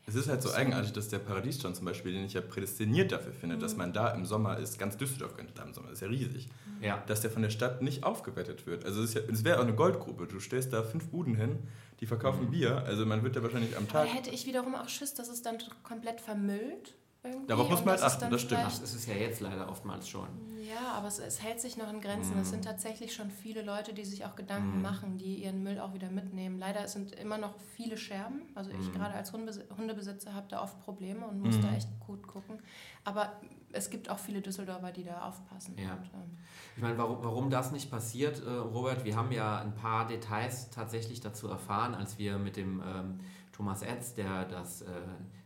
[0.06, 3.32] Es ist halt so eigenartig, dass der Paradiesstand zum Beispiel, den ich ja prädestiniert dafür
[3.32, 3.60] finde, Mhm.
[3.62, 6.50] dass man da im Sommer ist, ganz Düsseldorf könnte da im Sommer, ist ja riesig,
[6.82, 7.02] Ja.
[7.08, 8.84] dass der von der Stadt nicht aufgewertet wird.
[8.86, 10.28] Also es, ja, es wäre auch eine Goldgrube.
[10.28, 11.60] Du stellst da fünf Buden hin,
[12.02, 12.52] die verkaufen Mhm.
[12.52, 14.14] Bier, also man wird da wahrscheinlich am da Tag...
[14.14, 16.96] hätte ich wiederum auch Schiss, dass es dann komplett vermüllt.
[17.26, 18.64] Irgendwie Darauf muss man halt achten, das stimmt.
[18.64, 20.28] Das ist es ja jetzt leider oftmals schon.
[20.58, 22.36] Ja, aber es, es hält sich noch in Grenzen.
[22.36, 22.42] Mm.
[22.42, 24.82] Es sind tatsächlich schon viele Leute, die sich auch Gedanken Mm.
[24.82, 26.60] machen, die ihren Müll auch wieder mitnehmen.
[26.60, 28.42] Leider sind immer noch viele Scherben.
[28.56, 28.94] Also ich Mm.
[28.94, 31.62] gerade als Hundebesi- Hundebesitzer habe da oft Probleme und muss Mm.
[31.62, 32.62] da echt gut gucken.
[33.06, 33.32] Aber
[33.74, 35.76] es gibt auch viele Düsseldorfer, die da aufpassen.
[35.78, 35.94] Ja.
[35.94, 36.38] Und, ähm,
[36.76, 40.70] Ich meine, warum, warum das nicht passiert, äh, Robert, wir haben ja ein paar Details
[40.70, 43.20] tatsächlich dazu erfahren, als wir mit dem ähm,
[43.52, 44.86] Thomas Etz, der das äh,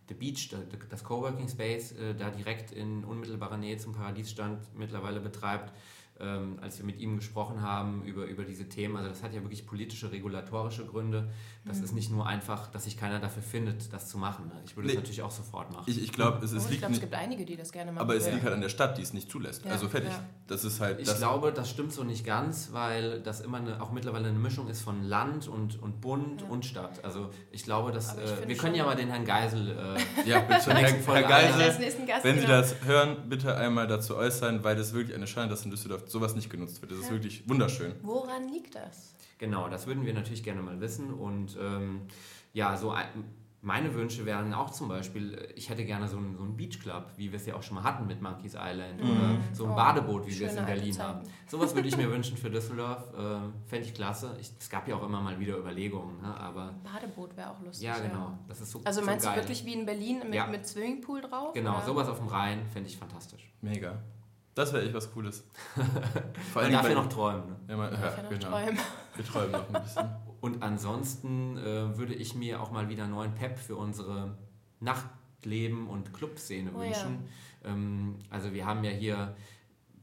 [0.07, 0.57] The Beach, da-
[0.89, 5.73] das Coworking Space, äh, da direkt in unmittelbarer Nähe zum Paradiesstand mittlerweile betreibt,
[6.19, 8.95] ähm, als wir mit ihm gesprochen haben über, über diese Themen.
[8.97, 11.29] Also das hat ja wirklich politische, regulatorische Gründe.
[11.65, 11.83] Das Mhm.
[11.83, 14.51] ist nicht nur einfach, dass sich keiner dafür findet, das zu machen.
[14.65, 14.93] Ich würde Nee.
[14.93, 15.83] es natürlich auch sofort machen.
[15.87, 17.91] Ich, ich glaube, es, oh, es ich liegt glaube, es gibt einige, die das gerne
[17.91, 18.01] machen.
[18.03, 18.33] Aber es würden.
[18.35, 19.65] liegt halt an der Stadt, die es nicht zulässt.
[19.65, 20.09] Ja, also fertig.
[20.11, 20.23] ja.
[20.47, 20.99] Das ist halt...
[20.99, 24.39] Ich das, glaube, das stimmt so nicht ganz, weil das immer eine, auch mittlerweile eine
[24.39, 26.47] Mischung ist von Land und, und Bund Ja.
[26.47, 27.03] und Stadt.
[27.03, 29.71] Also ich glaube, dass ich äh, wir können ja mal den Herrn Geisel.
[29.71, 31.89] Äh, Ja, bitte, Herr, nächsten Herr Geisel,
[32.23, 35.71] wenn Sie das hören, bitte einmal dazu äußern, weil das wirklich eine Schande, dass in
[35.71, 36.91] Düsseldorf sowas nicht genutzt wird.
[36.91, 37.11] Das ist Ja.
[37.11, 37.93] wirklich wunderschön.
[38.03, 39.13] Woran liegt das?
[39.39, 41.13] genau, das würden wir natürlich gerne mal wissen.
[41.13, 42.01] Und ähm,
[42.53, 43.05] ja, so ein,
[43.61, 47.05] meine Wünsche wären auch zum Beispiel, äh, ich hätte gerne so einen, so einen Beachclub,
[47.17, 49.09] wie wir es ja auch schon mal hatten mit Monkeys Island Mhm.
[49.11, 51.21] oder so ein Oh, Badeboot, wie wir es in Berlin haben.
[51.47, 53.03] Sowas würde ich mir wünschen für Düsseldorf.
[53.13, 54.35] Äh, Fände ich klasse.
[54.39, 56.35] Ich, es gab ja auch immer mal wieder Überlegungen, ne?
[56.39, 57.85] aber Badeboot wäre auch lustig.
[57.85, 58.37] ja, genau.
[58.47, 59.35] Das ist so Also so meinst geil.
[59.35, 60.47] du wirklich wie in Berlin mit, Ja.
[60.47, 61.53] mit Swimmingpool drauf?
[61.53, 61.85] Genau, oder?
[61.85, 63.51] sowas auf dem Rhein fände ich fantastisch.
[63.61, 63.99] Mega.
[64.57, 65.43] Das wäre echt was Cooles.
[65.75, 65.83] Vor
[66.55, 67.49] Man allem darf ja noch träumen.
[67.67, 67.75] Ne?
[67.77, 68.49] Ja, Ich ja, kann auch genau.
[68.49, 68.79] träumen.
[69.15, 70.09] Wir träumen noch ein bisschen.
[70.41, 74.35] Und ansonsten äh, würde ich mir auch mal wieder neuen Pep für unsere
[74.79, 76.87] Nachtleben- und Clubszene Oh ja.
[76.87, 77.25] wünschen.
[77.63, 79.35] Ähm, also wir haben ja hier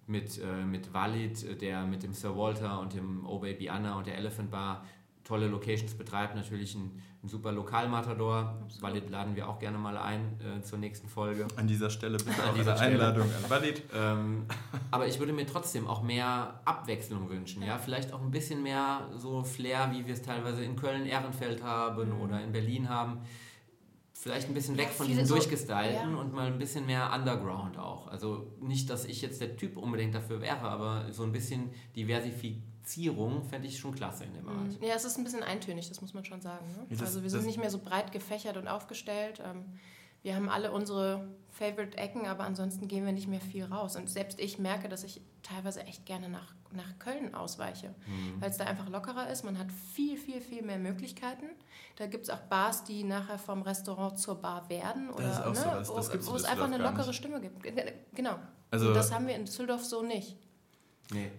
[0.06, 3.96] mit, äh, mit Walid, äh, der mit dem Sir Walter und dem Oh Baby Anna
[3.98, 4.84] und der Elephant Bar
[5.24, 8.54] tolle Locations betreibt, natürlich ein, ein super Lokalmatador.
[8.80, 11.46] Walid laden wir auch gerne mal ein äh, zur nächsten Folge.
[11.56, 12.92] An dieser Stelle bitte An auch dieser eine.
[12.94, 13.82] Einladung an Walid.
[13.94, 14.44] Ähm,
[14.90, 17.62] aber ich würde mir trotzdem auch mehr Abwechslung wünschen.
[17.62, 17.78] Ja?
[17.78, 22.20] Vielleicht auch ein bisschen mehr so Flair, wie wir es teilweise in Köln-Ehrenfeld haben Mhm.
[22.20, 23.20] oder in Berlin haben.
[24.12, 26.16] Vielleicht ein bisschen weg von diesem so- Durchgestylten ja.
[26.18, 28.06] und mal ein bisschen mehr Underground auch.
[28.08, 31.70] Also nicht, dass ich jetzt der Typ unbedingt dafür wäre, aber so ein bisschen
[32.84, 34.78] Diversifizierung fände ich schon klasse in dem Bereich.
[34.80, 36.66] Ja, es ist ein bisschen eintönig, das muss man schon sagen.
[36.68, 36.78] Ne?
[36.90, 39.40] Ja, das- also wir sind nicht mehr so breit gefächert und aufgestellt.
[39.44, 39.64] Ähm,
[40.22, 43.96] wir haben alle unsere Favorite-Ecken, aber ansonsten gehen wir nicht mehr viel raus.
[43.96, 48.40] Und selbst ich merke, dass ich teilweise echt gerne nach, nach Köln ausweiche, Mhm.
[48.40, 49.44] weil es da einfach lockerer ist.
[49.44, 51.46] Man hat viel, viel, viel mehr Möglichkeiten.
[51.96, 55.10] Da gibt es auch Bars, die nachher vom Restaurant zur Bar werden.
[55.10, 56.08] Oder, ist auch ne, sowas.
[56.10, 57.16] Das wo, wo es einfach eine lockere nicht.
[57.16, 57.62] Stimme gibt.
[58.14, 58.36] Genau.
[58.70, 60.36] Also- Und das haben wir in Düsseldorf so nicht.
[61.12, 61.30] Nee.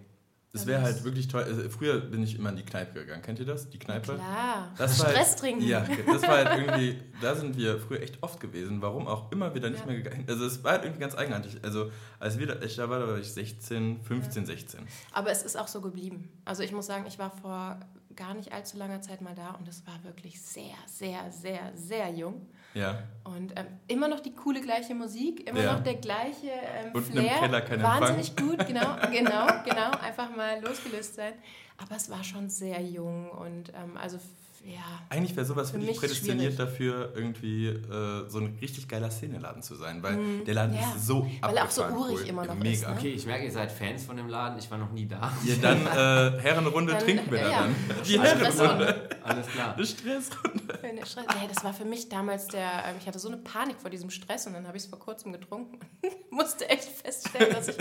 [0.56, 1.42] Es Also wäre das- halt wirklich toll.
[1.44, 3.22] Also früher bin ich immer in die Kneipe gegangen.
[3.22, 3.70] Kennt ihr das?
[3.70, 4.14] Die Kneipe?
[4.14, 4.72] Klar.
[4.76, 5.62] Das war Stress halt, trinken.
[5.64, 8.82] Ja, das war halt irgendwie, da sind wir früher echt oft gewesen.
[8.82, 9.86] Warum auch immer wieder nicht Ja.
[9.86, 10.24] mehr gegangen.
[10.28, 11.58] Also es war halt irgendwie ganz eigenartig.
[11.62, 14.80] Also als wir da, ich da war, da war ich 16, 15, 16.
[15.12, 16.28] Aber es ist auch so geblieben.
[16.44, 17.78] Also ich muss sagen, ich war vor
[18.16, 22.10] gar nicht allzu langer Zeit mal da und es war wirklich sehr, sehr, sehr, sehr
[22.10, 22.46] jung.
[22.74, 22.98] Ja.
[23.24, 25.72] Und ähm, immer noch die coole gleiche Musik, immer Ja.
[25.74, 27.38] noch der gleiche ähm, im Flair.
[27.38, 29.90] Keller kein Wahnsinnig gut, genau, genau, genau.
[30.02, 31.32] Einfach mal losgelöst sein.
[31.78, 34.18] Aber es war schon sehr jung und ähm, also
[34.64, 34.80] ja.
[35.08, 36.56] Eigentlich wäre sowas Für wirklich mich prädestiniert schwierig.
[36.56, 40.02] dafür, irgendwie äh, so ein richtig geiler Szeneladen zu sein.
[40.02, 40.44] Weil Mhm.
[40.44, 40.80] der Laden Ja.
[40.94, 42.28] ist so Weil er auch so abgefahren urig cool.
[42.28, 42.70] immer noch Mega.
[42.70, 42.94] ist, ne?
[42.96, 44.58] Okay, ich merke, ihr seid Fans von dem Laden.
[44.58, 45.32] Ich war noch nie da.
[45.44, 47.58] Ja, dann äh, Herrenrunde Dann, trinken wir da ja.
[47.60, 47.74] dann.
[48.06, 49.08] Die Herrenrunde.
[49.22, 49.74] Alles klar.
[49.74, 50.78] Eine Stressrunde.
[50.82, 51.24] Eine Stress.
[51.40, 54.10] Nee, das war für mich damals der, ähm, ich hatte so eine Panik vor diesem
[54.10, 57.76] Stress und dann habe ich es vor kurzem getrunken und musste echt feststellen, dass ich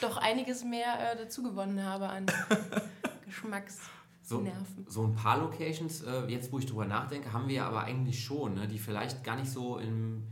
[0.00, 2.26] doch einiges mehr äh, dazu gewonnen habe an
[3.26, 4.01] Geschmacksnerven.
[4.22, 4.46] So,
[4.86, 8.54] so ein paar Locations, äh, jetzt wo ich drüber nachdenke, haben wir aber eigentlich schon,
[8.54, 10.22] ne, die vielleicht gar nicht so im,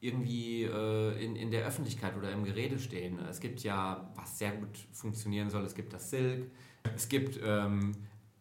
[0.00, 3.18] irgendwie äh, in, in der Öffentlichkeit oder im Gerede stehen.
[3.20, 6.50] Es gibt ja, was sehr gut funktionieren soll, es gibt das Silk,
[6.94, 7.92] es gibt ähm,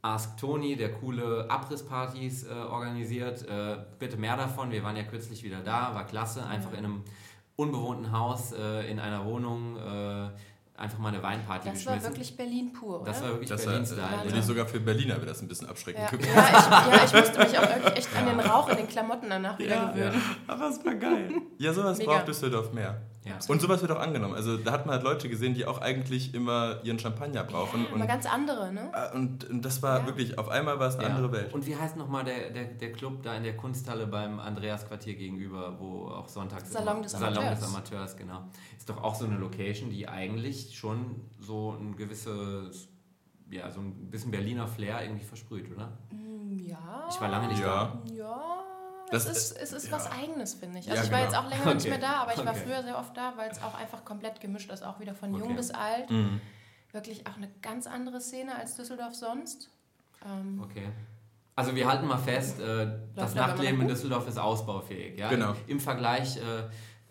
[0.01, 3.47] Ask Tony, der coole Abrisspartys äh, organisiert.
[3.47, 7.03] Äh, bitte mehr davon, wir waren ja kürzlich wieder da, war klasse, einfach in einem
[7.55, 10.29] unbewohnten Haus, äh, in einer Wohnung, äh,
[10.77, 12.13] einfach mal eine Weinparty Das war geschmissen.
[12.17, 13.11] wirklich Berlin pur, oder?
[13.11, 14.01] das war wirklich Das war, Berlin-Style.
[14.23, 14.39] würde ja.
[14.39, 16.17] ich sogar für Berliner wäre das ein bisschen abschreckend ja.
[16.35, 19.29] Ja, ich, ja, ich musste mich auch wirklich echt an den Rauch in den Klamotten
[19.29, 20.21] danach wieder Ja, gewöhnen.
[20.47, 21.31] Aber es war geil.
[21.57, 22.11] Ja, sowas Mega.
[22.13, 23.01] braucht Düsseldorf mehr.
[23.25, 23.39] Ja.
[23.47, 24.35] Und sowas wird auch angenommen.
[24.35, 27.88] Also da hat man halt Leute gesehen, die auch eigentlich immer ihren Champagner brauchen.
[27.88, 28.91] Immer und, ganz andere, ne?
[28.93, 30.05] äh, und, und das war Ja.
[30.05, 31.15] wirklich, auf einmal war es eine Ja.
[31.15, 31.51] andere Welt.
[31.51, 35.75] Und wie heißt nochmal der, der, der Club da in der Kunsthalle beim Andreas-Quartier gegenüber,
[35.79, 36.71] wo auch sonntags...
[36.71, 37.59] Salon des Salon Amateurs.
[37.61, 38.43] des Amateurs, genau.
[38.77, 42.89] Ist doch auch so eine Location, die eigentlich schon so ein gewisses,
[43.49, 45.97] ja, so ein bisschen Berliner Flair irgendwie versprüht, oder?
[46.11, 47.07] Mm, Ja.
[47.09, 48.01] Ich war lange nicht Ja.
[48.15, 48.54] Ja.
[49.11, 49.91] Das es ist, es ist ja.
[49.93, 50.85] was Eigenes, finde ich.
[50.85, 51.31] Ja, Also ich war genau.
[51.31, 51.89] jetzt auch länger nicht Okay.
[51.89, 52.61] mehr da, aber ich war Okay.
[52.65, 55.43] früher sehr oft da, weil es auch einfach komplett gemischt ist, auch wieder von jung
[55.43, 55.53] Okay.
[55.53, 56.09] bis alt.
[56.09, 56.41] Mhm.
[56.91, 59.69] Wirklich auch eine ganz andere Szene als Düsseldorf sonst.
[60.25, 60.87] Ähm, Okay.
[61.57, 63.87] Also wir halten mal fest, äh, das Nachtleben in?
[63.87, 65.17] Düsseldorf ist ausbaufähig.
[65.17, 65.29] Ja?
[65.29, 65.55] Genau.
[65.67, 66.41] Im Vergleich äh,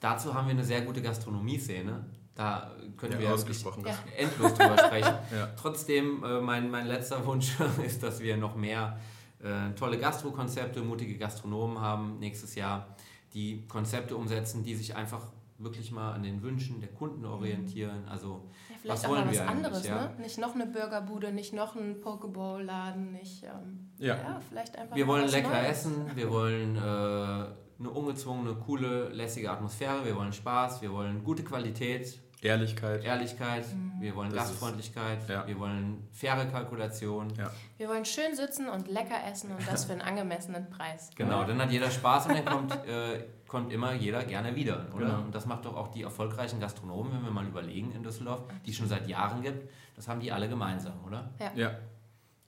[0.01, 2.05] dazu haben wir eine sehr gute Gastronomie-Szene.
[2.35, 3.87] Da können Ja, wir ausgesprochen.
[3.87, 3.95] Ja.
[4.19, 5.15] endlos drüber sprechen.
[5.35, 5.49] Ja.
[5.61, 7.53] Trotzdem, äh, mein, mein letzter Wunsch
[7.87, 8.99] ist, dass wir noch mehr
[9.45, 12.97] äh, tolle Gastro-Konzepte, mutige Gastronomen haben nächstes Jahr,
[13.35, 15.21] die Konzepte umsetzen, die sich einfach
[15.59, 18.09] wirklich mal an den Wünschen der Kunden orientieren.
[18.09, 20.03] Also ja, vielleicht was auch mal was wir anderes, ja?
[20.07, 20.15] ne?
[20.21, 23.45] Nicht noch eine Burgerbude, nicht noch ein Pokeball-Laden, nicht.
[23.45, 24.17] Ähm, Ja.
[24.17, 24.41] ja.
[24.49, 24.97] vielleicht einfach.
[24.97, 25.69] Wir wollen lecker Neues.
[25.69, 31.45] essen, wir wollen äh, eine ungezwungene, coole, lässige Atmosphäre, wir wollen Spaß, wir wollen gute
[31.45, 33.03] Qualität, Ehrlichkeit.
[33.05, 33.65] Ehrlichkeit,
[33.99, 35.47] wir wollen Das ist- Gastfreundlichkeit, ja.
[35.47, 37.33] wir wollen faire Kalkulation.
[37.37, 37.51] Ja.
[37.79, 41.11] Wir wollen schön sitzen und lecker essen und das für einen angemessenen Preis.
[41.17, 45.07] Genau, dann hat jeder Spaß und dann kommt, äh, kommt immer jeder gerne wieder, oder?
[45.07, 45.19] Genau.
[45.21, 48.71] Und das macht doch auch die erfolgreichen Gastronomen, wenn wir mal überlegen in Düsseldorf, die
[48.71, 51.31] es schon seit Jahren gibt, das haben die alle gemeinsam, oder?
[51.55, 51.71] Ja.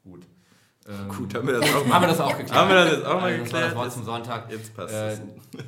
[0.04, 0.26] Gut.
[0.88, 2.52] Ähm, Gut, haben wir das auch mal, haben wir das auch geklärt.
[2.54, 3.66] haben wir das jetzt auch mal Also das war geklärt?
[3.70, 4.50] das Wort zum Sonntag.
[4.52, 5.20] Jetzt passt Äh, es.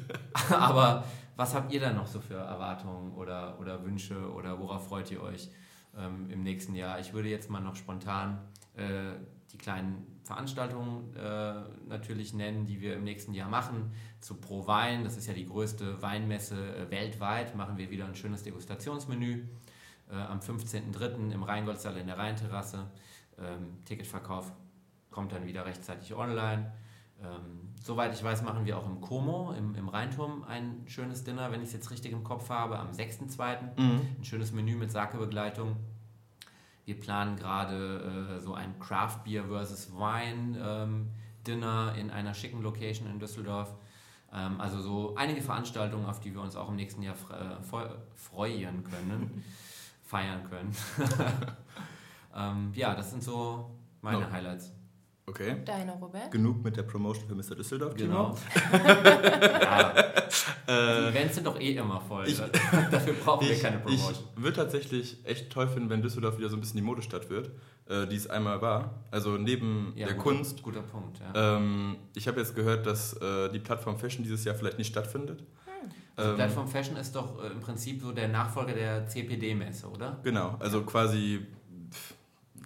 [0.52, 1.04] aber
[1.38, 5.22] was habt ihr dann noch so für Erwartungen oder, oder Wünsche oder worauf freut ihr
[5.22, 5.48] euch
[5.96, 6.98] ähm, im nächsten Jahr?
[6.98, 8.40] Ich würde jetzt mal noch spontan
[8.74, 9.12] äh,
[9.52, 13.92] die kleinen Veranstaltungen äh, natürlich nennen, die wir im nächsten Jahr machen.
[14.20, 18.16] Zu Pro Wein, das ist ja die größte Weinmesse äh, weltweit, machen wir wieder ein
[18.16, 19.46] schönes Degustationsmenü.
[20.10, 21.30] Äh, am 15.03.
[21.30, 22.90] im Rheingoldsaal in der Rheinterrasse.
[23.38, 24.50] Ähm, Ticketverkauf
[25.12, 26.72] kommt dann wieder rechtzeitig online.
[27.22, 31.50] Ähm, soweit ich weiß, machen wir auch im Como, im, im Rheinturm, ein schönes Dinner,
[31.50, 33.80] wenn ich es jetzt richtig im Kopf habe, am 6.2.
[33.80, 34.00] Mhm.
[34.18, 35.76] Ein schönes Menü mit Sake-Begleitung.
[36.84, 41.10] Wir planen gerade äh, so ein Craft Beer versus Wine ähm,
[41.46, 43.74] Dinner in einer schicken Location in Düsseldorf.
[44.32, 47.62] Ähm, also so einige Veranstaltungen, auf die wir uns auch im nächsten Jahr äh,
[48.14, 49.44] freuen können,
[50.04, 50.74] feiern können.
[52.34, 54.30] ähm, ja, das sind so meine Ja.
[54.30, 54.72] Highlights.
[55.28, 55.56] Okay.
[55.64, 56.30] Deine, Robert?
[56.30, 57.54] Genug mit der Promotion für Mr.
[57.56, 58.34] Düsseldorf, Genau.
[58.34, 58.84] Timo.
[59.60, 59.92] ja,
[60.66, 60.72] die
[61.08, 62.26] Events sind doch eh immer voll.
[62.26, 62.38] ich-
[62.90, 64.24] Dafür brauchen wir Ich, keine ich Promotion.
[64.36, 67.50] würde tatsächlich echt toll finden, wenn Düsseldorf wieder so ein bisschen die Modestadt wird,
[67.88, 68.94] äh, die es einmal war.
[69.10, 70.62] Also neben Ja, der guter, Kunst.
[70.62, 71.56] Guter Punkt, ja.
[71.56, 75.44] Ähm, ich habe jetzt gehört, dass äh, die Plattform Fashion dieses Jahr vielleicht nicht stattfindet.
[76.16, 80.18] Also Ähm, Plattform Fashion ist doch äh, im Prinzip so der Nachfolger der CPD-Messe, oder?
[80.24, 81.46] Genau, also quasi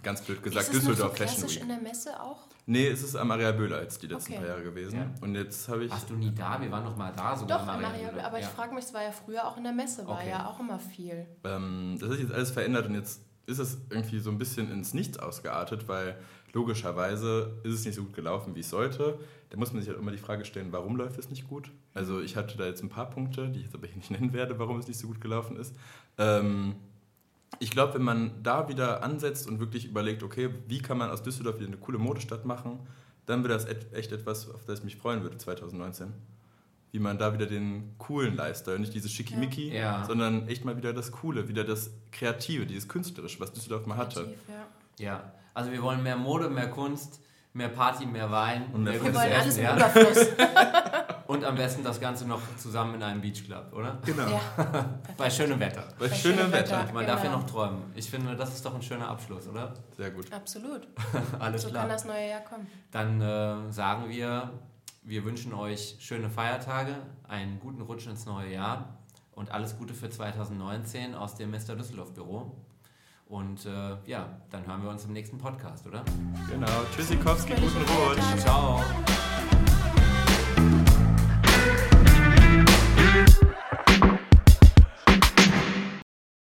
[0.01, 1.61] ganz blöd gesagt ist es noch so Düsseldorf Fashion klassisch Week.
[1.63, 2.39] in der Messe auch?
[2.65, 4.39] Nee, es ist am Areal Böhler jetzt die letzten Okay.
[4.41, 4.95] paar Jahre gewesen.
[4.97, 5.11] Ja.
[5.21, 5.91] Und jetzt habe ich.
[5.91, 6.61] Warst du nie da?
[6.61, 7.57] Wir waren noch mal da sogar.
[7.59, 8.25] Doch, im Maria, Marienhöhle.
[8.25, 8.45] aber ja.
[8.47, 10.29] ich frage mich, es war ja früher auch in der Messe, war Okay.
[10.29, 11.25] ja auch immer viel.
[11.43, 14.93] Ähm, das ist jetzt alles verändert und jetzt ist es irgendwie so ein bisschen ins
[14.93, 16.15] Nichts ausgeartet, weil
[16.53, 19.19] logischerweise ist es nicht so gut gelaufen, wie es sollte.
[19.49, 21.71] Da muss man sich halt immer die Frage stellen, warum läuft es nicht gut?
[21.93, 24.33] Also ich hatte da jetzt ein paar Punkte, die ich jetzt aber hier nicht nennen
[24.33, 25.75] werde, warum es nicht so gut gelaufen ist.
[26.17, 26.75] Ähm,
[27.59, 31.23] ich glaube, wenn man da wieder ansetzt und wirklich überlegt, okay, wie kann man aus
[31.23, 32.79] Düsseldorf wieder eine coole Modestadt machen,
[33.25, 36.13] dann wäre das echt etwas, auf das ich mich freuen würde 2019.
[36.91, 40.03] Wie man da wieder den coolen Lifestyle, nicht dieses Schickimicki, Ja.
[40.05, 44.25] sondern echt mal wieder das Coole, wieder das Kreative, dieses Künstlerische, was Düsseldorf mal hatte.
[44.25, 44.37] Tief,
[44.99, 45.05] ja.
[45.05, 47.19] ja, also wir wollen mehr Mode, mehr Kunst,
[47.53, 49.75] mehr Party, mehr Wein Und mehr Wir wollen alles im ja?
[49.75, 50.27] Überfluss.
[51.33, 53.97] Und am besten das Ganze noch zusammen in einem Beachclub, oder?
[54.05, 54.27] Genau.
[54.29, 54.41] Ja,
[55.17, 55.83] Bei schönem Wetter.
[55.97, 56.81] Bei Bei schönem schönem Wetter.
[56.83, 56.93] Wetter.
[56.93, 57.41] Man darf ja Genau.
[57.41, 57.81] noch träumen.
[57.95, 59.73] Ich finde, das ist doch ein schöner Abschluss, oder?
[59.97, 60.31] Sehr gut.
[60.31, 60.87] absolut.
[61.39, 61.81] Alles so klar.
[61.83, 62.67] kann das neue Jahr kommen.
[62.91, 64.51] Dann äh, sagen wir,
[65.01, 66.95] wir wünschen euch schöne Feiertage,
[67.27, 68.97] einen guten Rutsch ins neue Jahr
[69.31, 71.75] und alles Gute für 2019 aus dem Mr.
[71.75, 72.55] Düsseldorf Büro.
[73.25, 76.03] Und äh, ja, dann hören wir uns im nächsten Podcast, oder?
[76.49, 76.67] Genau.
[76.95, 78.39] Tschüssikowski, guten Rutsch.
[78.41, 78.81] Ciao.
[83.27, 83.52] you.